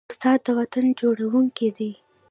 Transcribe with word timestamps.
استاد 0.11 0.39
د 0.45 0.47
وطن 0.59 0.85
جوړوونکی 0.99 1.69
دی. 1.77 1.91